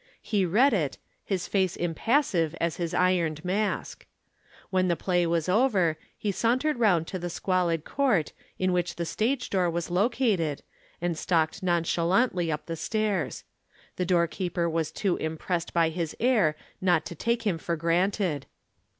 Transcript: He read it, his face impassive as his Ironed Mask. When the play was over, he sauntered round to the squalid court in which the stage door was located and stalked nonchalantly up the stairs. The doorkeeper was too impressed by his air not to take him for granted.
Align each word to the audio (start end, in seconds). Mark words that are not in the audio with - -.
He 0.23 0.47
read 0.47 0.73
it, 0.73 0.97
his 1.23 1.47
face 1.47 1.75
impassive 1.75 2.55
as 2.59 2.77
his 2.77 2.91
Ironed 2.91 3.45
Mask. 3.45 4.07
When 4.71 4.87
the 4.87 4.95
play 4.95 5.27
was 5.27 5.47
over, 5.47 5.95
he 6.17 6.31
sauntered 6.31 6.79
round 6.79 7.05
to 7.05 7.19
the 7.19 7.29
squalid 7.29 7.85
court 7.85 8.33
in 8.57 8.73
which 8.73 8.95
the 8.95 9.05
stage 9.05 9.51
door 9.51 9.69
was 9.69 9.91
located 9.91 10.63
and 11.01 11.15
stalked 11.15 11.61
nonchalantly 11.61 12.51
up 12.51 12.65
the 12.65 12.75
stairs. 12.75 13.43
The 13.97 14.05
doorkeeper 14.07 14.67
was 14.67 14.91
too 14.91 15.17
impressed 15.17 15.71
by 15.71 15.89
his 15.89 16.15
air 16.19 16.55
not 16.81 17.05
to 17.05 17.13
take 17.13 17.43
him 17.45 17.59
for 17.59 17.75
granted. 17.75 18.47